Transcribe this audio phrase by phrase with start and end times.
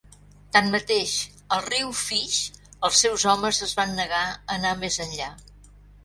[0.55, 1.11] Tanmateix,
[1.57, 2.39] al riu Fish,
[2.89, 5.29] els seus homes es van negar a anar més enllà.